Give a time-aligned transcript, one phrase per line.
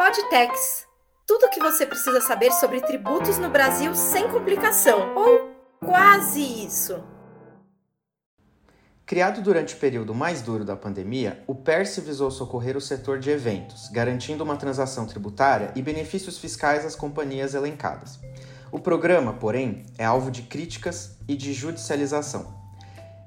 [0.00, 0.86] Podtex.
[1.26, 7.04] Tudo o que você precisa saber sobre tributos no Brasil sem complicação, ou quase isso.
[9.04, 13.28] Criado durante o período mais duro da pandemia, o PERSE visou socorrer o setor de
[13.28, 18.18] eventos, garantindo uma transação tributária e benefícios fiscais às companhias elencadas.
[18.72, 22.59] O programa, porém, é alvo de críticas e de judicialização.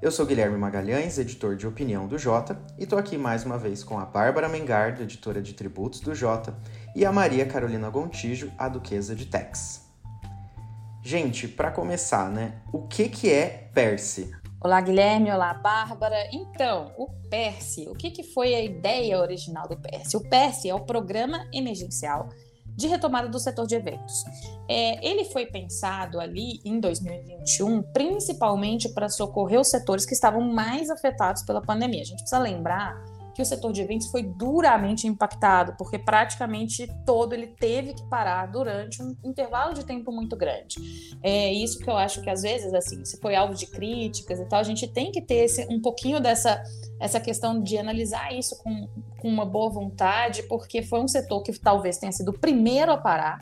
[0.04, 3.82] Eu sou Guilherme Magalhães, editor de opinião do Jota, e estou aqui mais uma vez
[3.82, 6.54] com a Bárbara Mengardo, editora de tributos do Jota,
[6.94, 9.88] e a Maria Carolina Gontijo, a duquesa de Tex.
[11.02, 12.60] Gente, para começar, né?
[12.70, 14.30] O que que é PERSE?
[14.60, 15.30] Olá, Guilherme.
[15.30, 16.28] Olá, Bárbara.
[16.30, 20.18] Então, o PERSE, o que, que foi a ideia original do PERSE?
[20.18, 22.28] O PERSE é o Programa Emergencial
[22.76, 24.24] de Retomada do Setor de Eventos.
[24.68, 30.90] É, ele foi pensado ali em 2021, principalmente para socorrer os setores que estavam mais
[30.90, 32.02] afetados pela pandemia.
[32.02, 32.94] A gente precisa lembrar
[33.34, 38.46] que o setor de eventos foi duramente impactado, porque praticamente todo ele teve que parar
[38.46, 40.76] durante um intervalo de tempo muito grande.
[41.22, 44.44] É isso que eu acho que às vezes, assim, se foi alvo de críticas e
[44.46, 46.62] tal, a gente tem que ter esse, um pouquinho dessa
[47.00, 48.88] essa questão de analisar isso com,
[49.24, 52.98] com uma boa vontade, porque foi um setor que talvez tenha sido o primeiro a
[52.98, 53.40] parar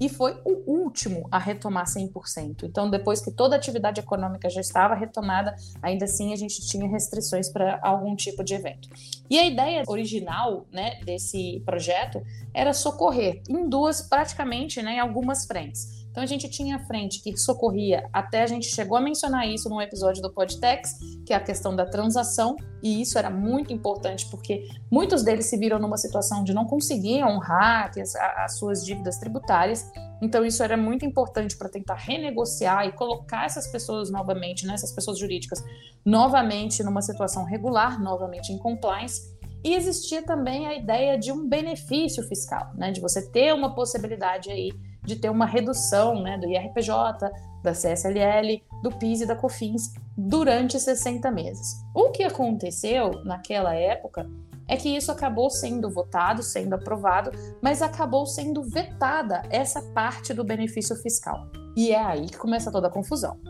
[0.00, 2.62] e foi o último a retomar 100%.
[2.62, 6.88] Então, depois que toda a atividade econômica já estava retomada, ainda assim a gente tinha
[6.88, 8.88] restrições para algum tipo de evento.
[9.28, 12.22] E a ideia original né, desse projeto
[12.54, 15.97] era socorrer em duas, praticamente, né, em algumas frentes.
[16.10, 19.68] Então a gente tinha a frente que socorria, até a gente chegou a mencionar isso
[19.68, 24.26] num episódio do Podtex, que é a questão da transação, e isso era muito importante
[24.30, 29.18] porque muitos deles se viram numa situação de não conseguir honrar as, as suas dívidas
[29.18, 29.90] tributárias.
[30.20, 34.92] Então isso era muito importante para tentar renegociar e colocar essas pessoas novamente, né, essas
[34.92, 35.62] pessoas jurídicas,
[36.04, 39.36] novamente numa situação regular, novamente em compliance.
[39.64, 44.50] E existia também a ideia de um benefício fiscal, né, de você ter uma possibilidade
[44.50, 44.70] aí
[45.08, 47.30] de ter uma redução né, do IRPJ,
[47.62, 51.82] da CSLL, do PIS e da COFINS durante 60 meses.
[51.94, 54.28] O que aconteceu naquela época
[54.68, 57.30] é que isso acabou sendo votado, sendo aprovado,
[57.62, 61.50] mas acabou sendo vetada essa parte do benefício fiscal.
[61.74, 63.40] E é aí que começa toda a confusão.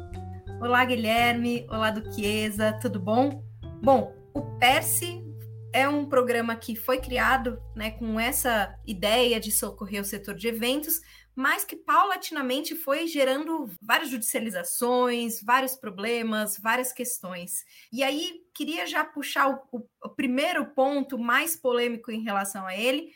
[0.61, 1.67] Olá, Guilherme.
[1.69, 2.79] Olá, Duquesa.
[2.81, 3.43] Tudo bom?
[3.83, 5.25] Bom, o PERSE
[5.73, 10.49] é um programa que foi criado né, com essa ideia de socorrer o setor de
[10.49, 11.01] eventos,
[11.38, 17.65] mas que paulatinamente foi gerando várias judicializações, vários problemas, várias questões.
[17.93, 22.76] E aí, queria já puxar o, o, o primeiro ponto mais polêmico em relação a
[22.76, 23.12] ele,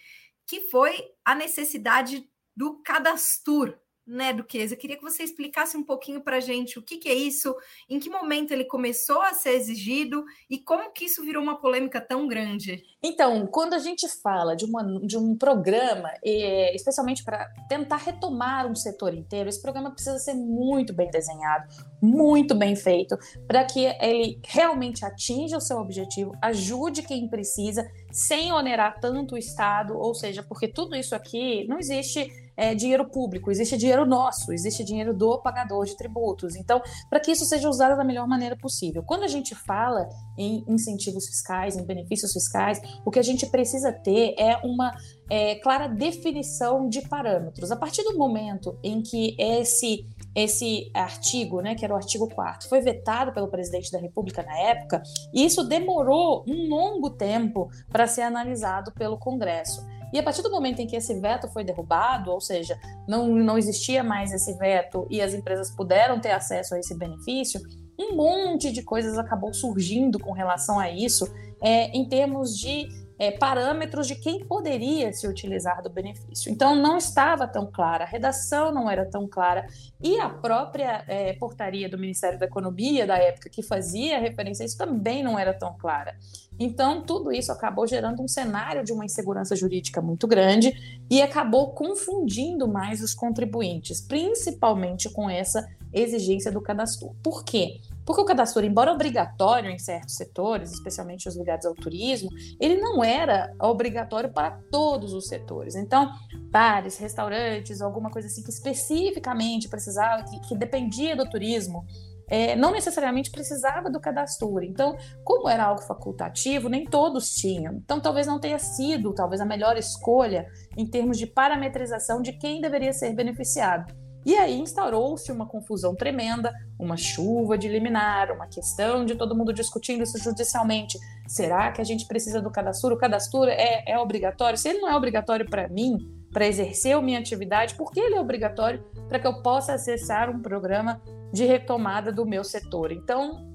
[0.46, 2.24] que foi a necessidade
[2.56, 3.76] do cadastro
[4.06, 4.74] né, Duquesa?
[4.74, 7.54] Eu queria que você explicasse um pouquinho para a gente o que, que, é isso,
[7.88, 12.00] em que momento ele começou a ser exigido e como que isso virou uma polêmica
[12.00, 12.82] tão grande.
[13.02, 18.66] Então, quando a gente fala de, uma, de um programa, é, especialmente para tentar retomar
[18.66, 21.69] um setor inteiro, esse programa precisa ser muito bem desenhado,
[22.00, 28.52] muito bem feito, para que ele realmente atinja o seu objetivo, ajude quem precisa, sem
[28.52, 33.50] onerar tanto o Estado, ou seja, porque tudo isso aqui não existe é, dinheiro público,
[33.50, 36.54] existe dinheiro nosso, existe dinheiro do pagador de tributos.
[36.56, 39.02] Então, para que isso seja usado da melhor maneira possível.
[39.02, 43.92] Quando a gente fala em incentivos fiscais, em benefícios fiscais, o que a gente precisa
[43.92, 44.92] ter é uma
[45.30, 47.70] é, clara definição de parâmetros.
[47.70, 52.69] A partir do momento em que esse esse artigo, né, que era o artigo 4
[52.69, 55.02] foi vetado pelo presidente da República na época,
[55.32, 59.84] e isso demorou um longo tempo para ser analisado pelo Congresso.
[60.12, 62.78] E a partir do momento em que esse veto foi derrubado, ou seja,
[63.08, 67.60] não, não existia mais esse veto e as empresas puderam ter acesso a esse benefício,
[67.98, 71.26] um monte de coisas acabou surgindo com relação a isso,
[71.62, 72.88] é, em termos de
[73.22, 76.50] é, parâmetros de quem poderia se utilizar do benefício.
[76.50, 79.64] Então, não estava tão clara, a redação não era tão clara,
[80.02, 84.66] e a própria é, portaria do Ministério da Economia da época que fazia referência a
[84.66, 86.16] isso também não era tão clara.
[86.58, 91.70] Então, tudo isso acabou gerando um cenário de uma insegurança jurídica muito grande e acabou
[91.74, 97.14] confundindo mais os contribuintes, principalmente com essa exigência do cadastro.
[97.22, 97.80] Por quê?
[98.04, 102.28] Porque o cadastro, embora obrigatório em certos setores, especialmente os ligados ao turismo,
[102.60, 105.75] ele não era obrigatório para todos os setores.
[105.75, 106.10] Então,
[106.50, 111.84] bares, restaurantes, alguma coisa assim que especificamente precisava, que, que dependia do turismo,
[112.28, 114.62] é, não necessariamente precisava do cadastro.
[114.62, 117.75] Então, como era algo facultativo, nem todos tinham.
[117.75, 120.46] Então, talvez não tenha sido, talvez a melhor escolha
[120.76, 124.01] em termos de parametrização de quem deveria ser beneficiado.
[124.24, 129.52] E aí instaurou-se uma confusão tremenda, uma chuva de liminar, uma questão de todo mundo
[129.52, 130.98] discutindo isso judicialmente.
[131.26, 132.94] Será que a gente precisa do cadastro?
[132.94, 134.56] O cadastro é, é obrigatório?
[134.56, 135.98] Se ele não é obrigatório para mim,
[136.32, 140.30] para exercer a minha atividade, por que ele é obrigatório para que eu possa acessar
[140.30, 141.00] um programa
[141.32, 142.92] de retomada do meu setor?
[142.92, 143.51] Então,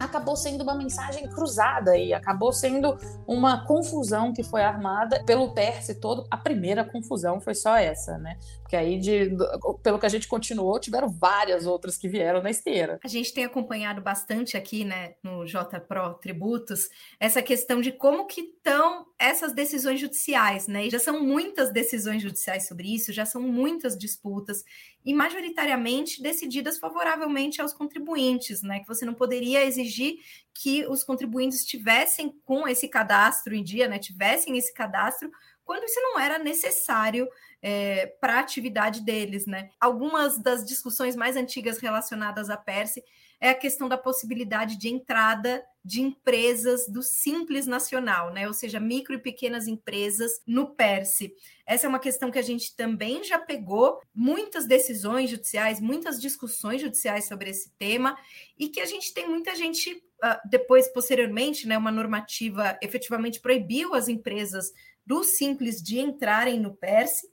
[0.00, 5.94] acabou sendo uma mensagem cruzada e acabou sendo uma confusão que foi armada pelo Perse
[6.00, 6.26] todo.
[6.30, 8.38] A primeira confusão foi só essa, né?
[8.60, 9.36] Porque aí, de,
[9.82, 12.98] pelo que a gente continuou, tiveram várias outras que vieram na esteira.
[13.04, 16.88] A gente tem acompanhado bastante aqui, né, no JPRO Tributos,
[17.18, 20.86] essa questão de como que estão essas decisões judiciais, né?
[20.86, 24.64] E já são muitas decisões judiciais sobre isso, já são muitas disputas
[25.04, 28.80] e majoritariamente decididas favoravelmente aos contribuintes, né?
[28.80, 30.16] Que você não poderia exigir
[30.54, 33.98] que os contribuintes tivessem com esse cadastro em dia, né?
[33.98, 35.30] Tivessem esse cadastro
[35.64, 37.28] quando isso não era necessário
[37.62, 39.70] é, para a atividade deles, né?
[39.80, 43.02] Algumas das discussões mais antigas relacionadas à Perse
[43.40, 48.46] é a questão da possibilidade de entrada de empresas do Simples Nacional, né?
[48.46, 51.34] Ou seja, micro e pequenas empresas no PERSE.
[51.64, 56.82] Essa é uma questão que a gente também já pegou muitas decisões judiciais, muitas discussões
[56.82, 58.14] judiciais sobre esse tema,
[58.58, 63.94] e que a gente tem muita gente, ah, depois, posteriormente, né, uma normativa efetivamente proibiu
[63.94, 64.72] as empresas
[65.06, 67.26] do Simples de entrarem no PERSE,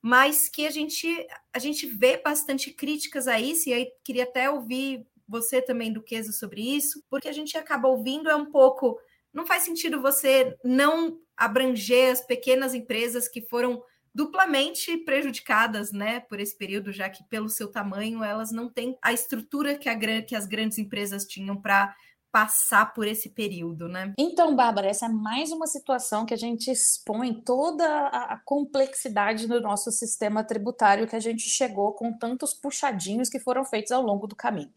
[0.00, 4.48] mas que a gente, a gente vê bastante críticas a isso, e aí queria até
[4.48, 8.98] ouvir você também, Duquesa, sobre isso, porque a gente acaba ouvindo é um pouco.
[9.32, 13.82] Não faz sentido você não abranger as pequenas empresas que foram
[14.14, 19.12] duplamente prejudicadas, né, por esse período, já que pelo seu tamanho elas não têm a
[19.12, 21.94] estrutura que, a, que as grandes empresas tinham para
[22.30, 24.12] passar por esse período, né?
[24.18, 29.60] Então, Bárbara, essa é mais uma situação que a gente expõe toda a complexidade do
[29.60, 34.26] nosso sistema tributário que a gente chegou com tantos puxadinhos que foram feitos ao longo
[34.26, 34.70] do caminho.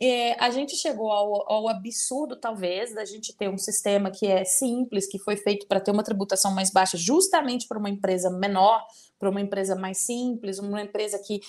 [0.00, 4.44] É, a gente chegou ao, ao absurdo, talvez, da gente ter um sistema que é
[4.44, 8.84] simples, que foi feito para ter uma tributação mais baixa, justamente para uma empresa menor,
[9.18, 11.40] para uma empresa mais simples, uma empresa que,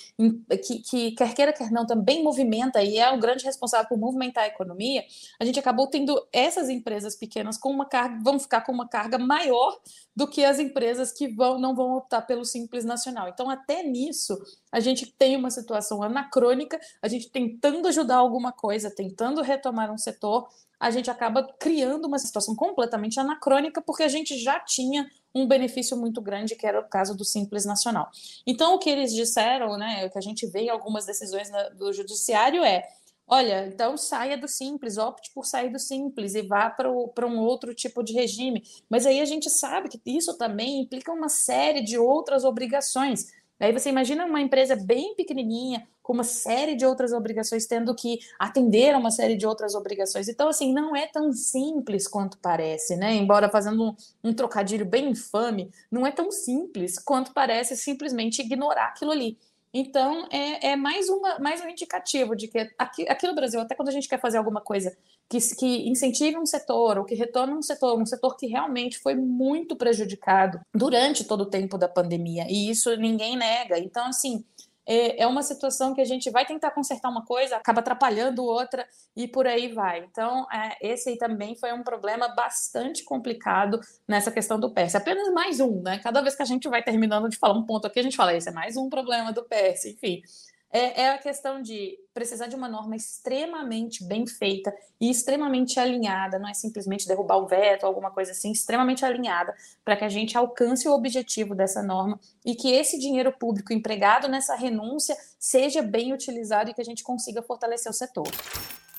[0.63, 4.45] que, que, quer queira, quer não, também movimenta e é o grande responsável por movimentar
[4.45, 5.03] a economia,
[5.39, 9.17] a gente acabou tendo essas empresas pequenas com uma carga, vão ficar com uma carga
[9.17, 9.79] maior
[10.15, 13.29] do que as empresas que vão, não vão optar pelo Simples Nacional.
[13.29, 14.37] Então, até nisso,
[14.71, 19.97] a gente tem uma situação anacrônica, a gente tentando ajudar alguma coisa, tentando retomar um
[19.97, 20.49] setor,
[20.79, 25.95] a gente acaba criando uma situação completamente anacrônica, porque a gente já tinha um benefício
[25.95, 28.09] muito grande, que era o caso do Simples Nacional.
[28.45, 31.93] Então, o que eles disseram, né, o que a gente vê em algumas decisões do
[31.93, 32.87] judiciário é
[33.29, 37.75] olha, então saia do simples, opte por sair do simples e vá para um outro
[37.75, 38.63] tipo de regime.
[38.89, 43.27] Mas aí a gente sabe que isso também implica uma série de outras obrigações.
[43.59, 48.17] Aí você imagina uma empresa bem pequenininha, com uma série de outras obrigações, tendo que
[48.39, 50.27] atender a uma série de outras obrigações.
[50.27, 53.13] Então, assim, não é tão simples quanto parece, né?
[53.13, 58.87] Embora fazendo um, um trocadilho bem infame, não é tão simples quanto parece simplesmente ignorar
[58.87, 59.37] aquilo ali.
[59.71, 63.75] Então, é, é, mais, uma, mais um indicativo de que aqui, aqui no Brasil, até
[63.75, 64.97] quando a gente quer fazer alguma coisa
[65.29, 69.13] que, que incentive um setor ou que retorne um setor, um setor que realmente foi
[69.13, 73.77] muito prejudicado durante todo o tempo da pandemia, e isso ninguém nega.
[73.77, 74.43] Então, assim,
[74.89, 78.87] é, é uma situação que a gente vai tentar consertar uma coisa, acaba atrapalhando outra
[79.15, 79.99] e por aí vai.
[79.99, 84.95] Então, é, esse aí também foi um problema bastante complicado nessa questão do PERS.
[84.95, 85.99] Apenas mais um, né?
[85.99, 88.33] Cada vez que a gente vai terminando de falar um ponto aqui, a gente fala,
[88.33, 90.23] esse é mais um problema do PERS, enfim
[90.71, 94.71] é, é, a questão de precisar de uma norma extremamente bem feita
[95.01, 99.53] e extremamente alinhada, não é simplesmente derrubar o veto ou alguma coisa assim, extremamente alinhada
[99.83, 104.27] para que a gente alcance o objetivo dessa norma e que esse dinheiro público empregado
[104.27, 108.27] nessa renúncia seja bem utilizado e que a gente consiga fortalecer o setor.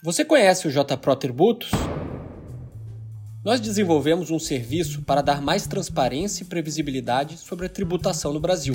[0.03, 1.71] Você conhece o JPRO Tributos?
[3.45, 8.75] Nós desenvolvemos um serviço para dar mais transparência e previsibilidade sobre a tributação no Brasil,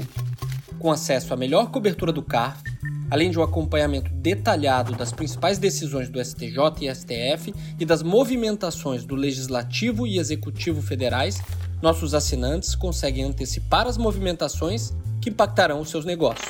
[0.80, 2.75] com acesso à melhor cobertura do CARF
[3.10, 9.06] além de um acompanhamento detalhado das principais decisões do STJ e STF e das movimentações
[9.06, 11.42] do Legislativo e Executivo federais,
[11.82, 16.48] nossos assinantes conseguem antecipar as movimentações que impactarão os seus negócios.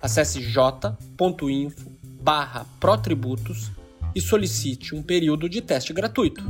[0.00, 1.90] Acesse j.info
[2.20, 3.70] barra protributos
[4.14, 6.42] e solicite um período de teste gratuito.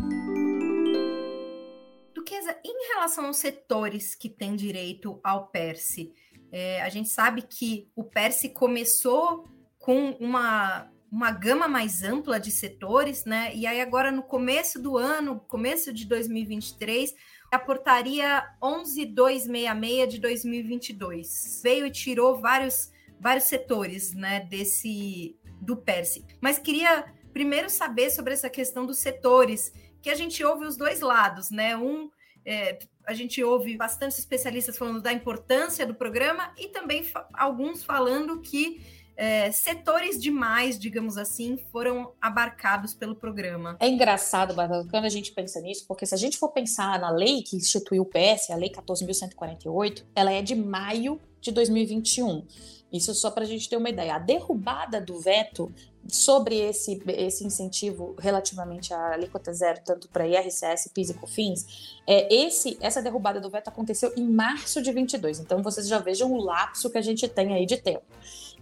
[2.14, 6.12] Duquesa, em relação aos setores que têm direito ao PERSE,
[6.52, 9.44] é, a gente sabe que o Perse começou
[9.78, 13.54] com uma, uma gama mais ampla de setores, né?
[13.54, 17.14] E aí agora no começo do ano, começo de 2023,
[17.52, 26.24] a portaria 11266 de 2022 veio e tirou vários vários setores, né, desse do PERSE.
[26.40, 29.72] Mas queria primeiro saber sobre essa questão dos setores,
[30.02, 31.76] que a gente ouve os dois lados, né?
[31.76, 32.10] Um
[32.44, 37.84] é, a gente ouve bastante especialistas falando da importância do programa e também fa alguns
[37.84, 38.80] falando que
[39.16, 43.76] é, setores demais, digamos assim, foram abarcados pelo programa.
[43.80, 47.10] É engraçado, Bárbara, quando a gente pensa nisso, porque se a gente for pensar na
[47.10, 52.44] lei que instituiu o PS, a Lei 14.148, ela é de maio de 2021.
[52.92, 54.14] Isso só para a gente ter uma ideia.
[54.14, 55.72] A derrubada do veto
[56.08, 62.32] sobre esse, esse incentivo relativamente à alíquota zero, tanto para IRCS, PIS e COFINS, é,
[62.32, 65.40] esse, essa derrubada do veto aconteceu em março de 22.
[65.40, 68.04] Então, vocês já vejam o lapso que a gente tem aí de tempo.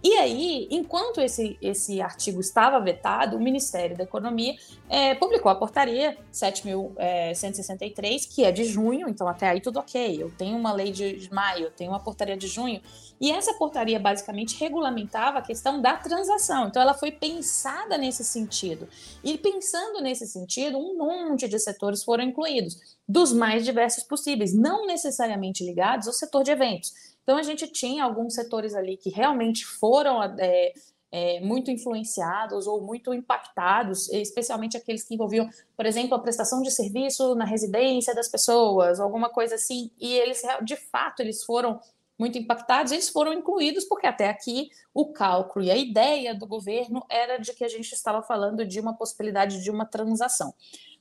[0.03, 4.55] E aí, enquanto esse, esse artigo estava vetado, o Ministério da Economia
[4.87, 10.21] é, publicou a portaria 7.163, é, que é de junho, então até aí tudo ok.
[10.21, 12.81] Eu tenho uma lei de maio, eu tenho uma portaria de junho,
[13.19, 16.67] e essa portaria basicamente regulamentava a questão da transação.
[16.67, 18.87] Então ela foi pensada nesse sentido.
[19.23, 24.85] E pensando nesse sentido, um monte de setores foram incluídos, dos mais diversos possíveis, não
[24.85, 27.14] necessariamente ligados ao setor de eventos.
[27.25, 30.73] Então a gente tinha alguns setores ali que realmente foram é,
[31.11, 36.69] é, muito influenciados ou muito impactados, especialmente aqueles que envolviam, por exemplo, a prestação de
[36.69, 41.79] serviço na residência das pessoas, alguma coisa assim, e eles de fato eles foram
[42.17, 47.03] muito impactados, eles foram incluídos porque até aqui o cálculo e a ideia do governo
[47.09, 50.53] era de que a gente estava falando de uma possibilidade de uma transação.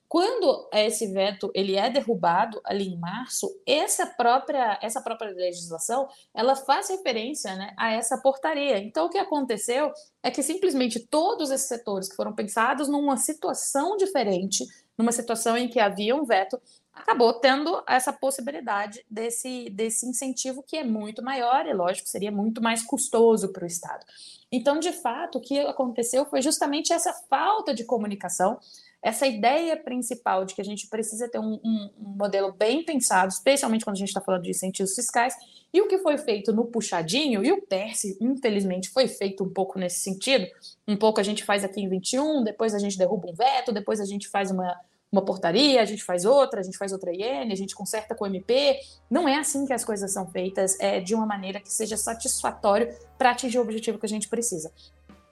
[0.09, 6.55] Quando esse veto ele é derrubado ali em março, essa própria essa própria legislação ela
[6.55, 8.79] faz referência né, a essa portaria.
[8.79, 9.93] Então o que aconteceu
[10.23, 14.65] é que simplesmente todos esses setores que foram pensados numa situação diferente,
[14.97, 16.61] numa situação em que havia um veto,
[16.95, 22.63] acabou tendo essa possibilidade desse, desse incentivo que é muito maior e, lógico, seria muito
[22.63, 24.07] mais custoso para o Estado.
[24.51, 28.59] Então, de fato, o que aconteceu foi justamente essa falta de comunicação,
[29.05, 33.31] essa ideia principal de que a gente precisa ter um, um, um modelo bem pensado,
[33.31, 35.35] especialmente quando a gente está falando de incentivos fiscais,
[35.75, 39.79] e o que foi feito no puxadinho, e o PERSE, infelizmente, foi feito um pouco
[39.79, 40.47] nesse sentido,
[40.89, 44.01] um pouco a gente faz aqui em 21, depois a gente derruba um veto, depois
[44.01, 44.75] a gente faz uma
[45.15, 48.25] uma portaria, a gente faz outra, a gente faz outra IN, a gente conserta com
[48.25, 48.81] o MP.
[49.09, 52.93] Não é assim que as coisas são feitas, é de uma maneira que seja satisfatório
[53.17, 54.73] para atingir o objetivo que a gente precisa.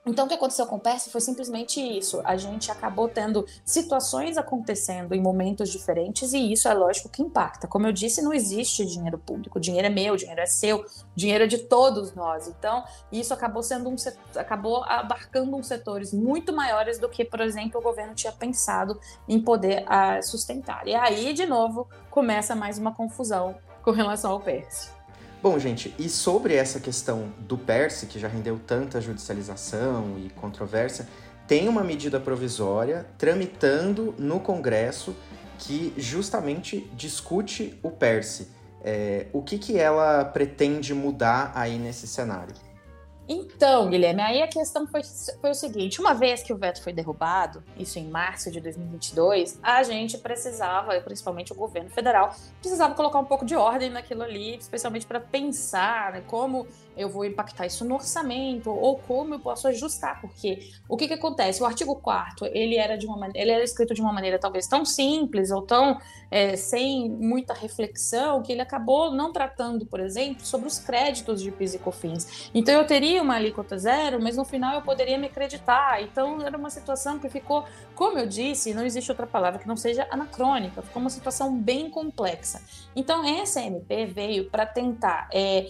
[0.05, 2.21] Então, o que aconteceu com o Percy foi simplesmente isso.
[2.25, 7.67] A gente acabou tendo situações acontecendo em momentos diferentes e isso é lógico que impacta.
[7.67, 9.61] Como eu disse, não existe dinheiro público.
[9.61, 10.83] Dinheiro é meu, dinheiro é seu,
[11.15, 12.49] dinheiro é de todos nós.
[12.49, 12.83] Então,
[13.13, 13.95] isso acabou sendo um
[14.35, 19.39] acabou abarcando uns setores muito maiores do que, por exemplo, o governo tinha pensado em
[19.39, 20.85] poder uh, sustentar.
[20.85, 25.02] E aí, de novo, começa mais uma confusão com relação ao Percy.
[25.43, 31.05] Bom, gente, e sobre essa questão do PERSE, que já rendeu tanta judicialização e controvérsia,
[31.45, 35.13] tem uma medida provisória tramitando no Congresso
[35.59, 38.47] que justamente discute o PERSE.
[38.85, 42.55] É, o que, que ela pretende mudar aí nesse cenário?
[43.27, 45.01] Então, Guilherme, aí a questão foi,
[45.39, 49.59] foi o seguinte: uma vez que o veto foi derrubado, isso em março de 2022,
[49.63, 54.57] a gente precisava, principalmente o governo federal, precisava colocar um pouco de ordem naquilo ali,
[54.57, 59.67] especialmente para pensar né, como eu vou impactar isso no orçamento ou como eu posso
[59.67, 61.61] ajustar, porque o que, que acontece?
[61.61, 64.85] O artigo 4 ele era de uma ele era escrito de uma maneira talvez tão
[64.85, 70.67] simples ou tão é, sem muita reflexão que ele acabou não tratando, por exemplo, sobre
[70.67, 72.49] os créditos de PIS e COFINS.
[72.53, 76.01] Então eu teria uma alíquota zero, mas no final eu poderia me acreditar.
[76.01, 79.77] Então era uma situação que ficou, como eu disse, não existe outra palavra que não
[79.77, 82.61] seja anacrônica, ficou uma situação bem complexa.
[82.95, 85.67] Então essa MP veio para tentar é,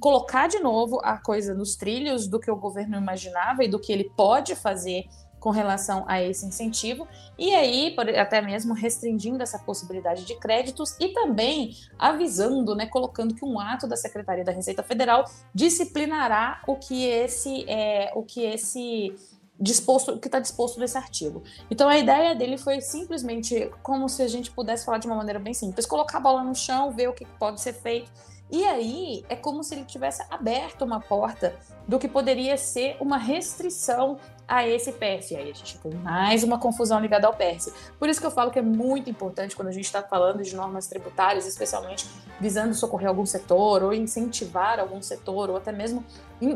[0.00, 3.78] colocar colocar de novo a coisa nos trilhos do que o governo imaginava e do
[3.78, 5.04] que ele pode fazer
[5.38, 7.06] com relação a esse incentivo,
[7.38, 13.44] e aí até mesmo restringindo essa possibilidade de créditos e também avisando, né, colocando que
[13.44, 19.14] um ato da Secretaria da Receita Federal disciplinará o que esse é, o que esse
[19.60, 21.44] disposto, que está disposto nesse artigo.
[21.70, 25.38] Então a ideia dele foi simplesmente como se a gente pudesse falar de uma maneira
[25.38, 28.10] bem simples, colocar a bola no chão, ver o que pode ser feito
[28.50, 31.54] e aí é como se ele tivesse aberto uma porta
[31.86, 35.30] do que poderia ser uma restrição a esse PERS.
[35.32, 37.72] E aí a gente tem mais uma confusão ligada ao PERS.
[37.98, 40.54] Por isso que eu falo que é muito importante quando a gente está falando de
[40.54, 42.06] normas tributárias, especialmente
[42.38, 46.04] visando socorrer algum setor, ou incentivar algum setor, ou até mesmo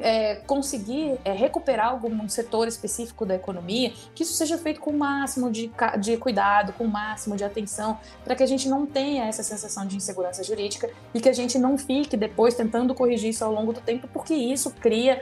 [0.02, 4.98] é, conseguir é, recuperar algum setor específico da economia, que isso seja feito com o
[4.98, 9.24] máximo de, de cuidado, com o máximo de atenção, para que a gente não tenha
[9.24, 13.44] essa sensação de insegurança jurídica e que a gente não fique depois tentando corrigir isso
[13.44, 15.19] ao longo do tempo, porque isso cria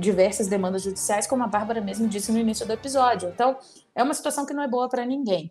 [0.00, 3.28] diversas demandas judiciais, como a Bárbara mesmo disse no início do episódio.
[3.28, 3.58] Então,
[3.94, 5.50] é uma situação que não é boa para ninguém.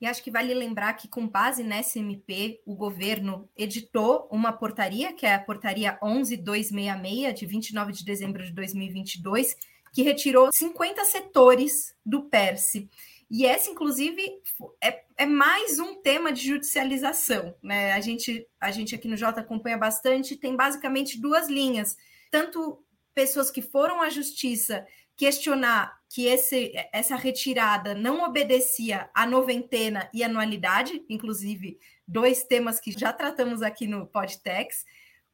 [0.00, 5.12] E acho que vale lembrar que, com base nessa MP, o governo editou uma portaria,
[5.12, 9.56] que é a Portaria 11266, de 29 de dezembro de 2022,
[9.94, 12.90] que retirou 50 setores do PERSE.
[13.30, 14.40] E essa, inclusive,
[14.80, 17.54] é, é, mais um tema de judicialização.
[17.62, 17.92] Né?
[17.92, 21.96] A, gente, a gente aqui no J acompanha bastante, tem basicamente duas linhas.
[22.30, 22.83] Tanto
[23.14, 30.24] pessoas que foram à justiça questionar que esse, essa retirada não obedecia à noventena e
[30.24, 34.84] anualidade, inclusive dois temas que já tratamos aqui no Podtex,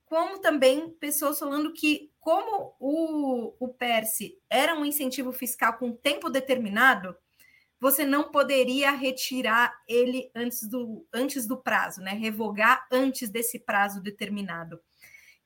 [0.05, 6.29] como também pessoas falando que, como o, o PERSE era um incentivo fiscal com tempo
[6.29, 7.17] determinado,
[7.79, 12.13] você não poderia retirar ele antes do, antes do prazo, né?
[12.13, 14.79] revogar antes desse prazo determinado.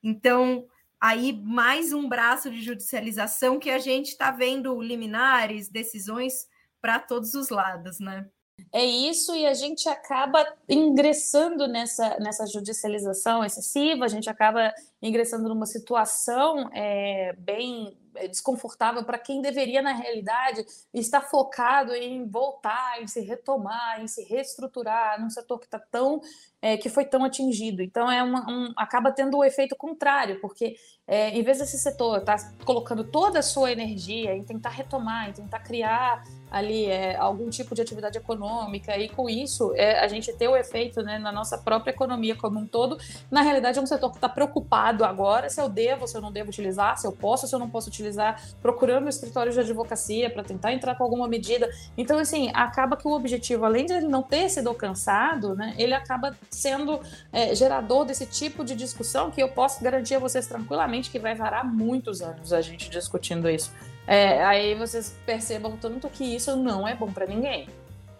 [0.03, 0.67] Então,
[1.05, 6.47] aí mais um braço de judicialização que a gente está vendo liminares, decisões
[6.81, 8.25] para todos os lados, né?
[8.71, 15.47] É isso, e a gente acaba ingressando nessa, nessa judicialização excessiva, a gente acaba ingressando
[15.47, 23.01] numa situação é, bem é, desconfortável para quem deveria, na realidade, estar focado em voltar,
[23.01, 26.21] em se retomar, em se reestruturar num setor que está tão
[26.65, 27.83] é, que foi tão atingido.
[27.83, 30.75] Então é uma, um, acaba tendo o efeito contrário, porque
[31.07, 35.29] é, em vez desse setor estar tá colocando toda a sua energia em tentar retomar,
[35.29, 40.07] em tentar criar ali é, algum tipo de atividade econômica e com isso é, a
[40.07, 42.97] gente ter o efeito né, na nossa própria economia como um todo,
[43.29, 46.31] na realidade é um setor que está preocupado agora se eu devo, se eu não
[46.31, 50.43] devo utilizar, se eu posso, se eu não posso utilizar, procurando escritórios de advocacia para
[50.43, 51.69] tentar entrar com alguma medida.
[51.97, 55.93] Então, assim, acaba que o objetivo, além de ele não ter sido alcançado, né, ele
[55.93, 56.99] acaba sendo
[57.31, 61.35] é, gerador desse tipo de discussão que eu posso garantir a vocês tranquilamente que vai
[61.35, 63.71] varar muitos anos a gente discutindo isso.
[64.07, 67.67] É, aí vocês percebam tanto que isso não é bom para ninguém.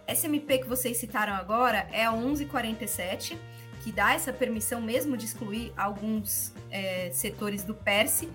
[0.07, 3.37] Essa MP que vocês citaram agora é a 1147,
[3.83, 8.29] que dá essa permissão mesmo de excluir alguns é, setores do PERSE,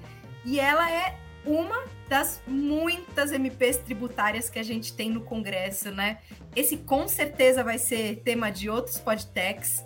[0.45, 6.18] e ela é uma das muitas MPs tributárias que a gente tem no Congresso, né?
[6.55, 9.85] Esse com certeza vai ser tema de outros podcasts.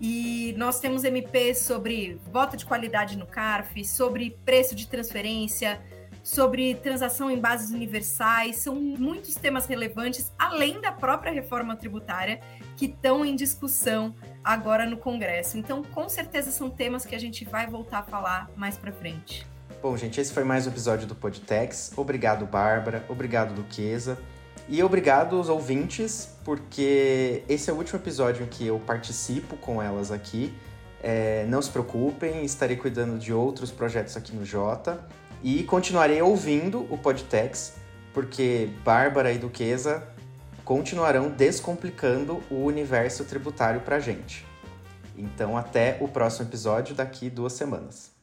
[0.00, 5.80] E nós temos MPs sobre voto de qualidade no CARF, sobre preço de transferência,
[6.22, 8.56] sobre transação em bases universais.
[8.56, 12.40] São muitos temas relevantes, além da própria reforma tributária,
[12.76, 15.56] que estão em discussão agora no Congresso.
[15.56, 19.46] Então, com certeza, são temas que a gente vai voltar a falar mais para frente.
[19.80, 21.92] Bom, gente, esse foi mais um episódio do Podtex.
[21.96, 23.04] Obrigado, Bárbara.
[23.08, 24.18] Obrigado, Duquesa.
[24.68, 29.80] E obrigado aos ouvintes, porque esse é o último episódio em que eu participo com
[29.80, 30.52] elas aqui.
[31.00, 35.06] É, não se preocupem, estarei cuidando de outros projetos aqui no Jota.
[35.40, 37.74] E continuarei ouvindo o Podtex,
[38.12, 40.08] porque Bárbara e Duquesa
[40.64, 44.44] continuarão descomplicando o universo tributário pra gente.
[45.16, 48.15] Então, até o próximo episódio daqui duas semanas.